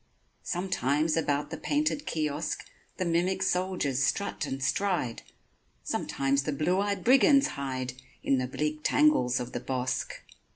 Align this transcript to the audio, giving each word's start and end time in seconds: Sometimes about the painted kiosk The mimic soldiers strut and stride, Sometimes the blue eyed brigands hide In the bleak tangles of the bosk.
Sometimes 0.41 1.15
about 1.15 1.51
the 1.51 1.57
painted 1.59 2.07
kiosk 2.07 2.65
The 2.97 3.05
mimic 3.05 3.43
soldiers 3.43 4.03
strut 4.03 4.47
and 4.47 4.63
stride, 4.63 5.21
Sometimes 5.83 6.41
the 6.41 6.51
blue 6.51 6.79
eyed 6.79 7.03
brigands 7.03 7.49
hide 7.49 7.93
In 8.23 8.39
the 8.39 8.47
bleak 8.47 8.79
tangles 8.81 9.39
of 9.39 9.51
the 9.51 9.59
bosk. 9.59 10.23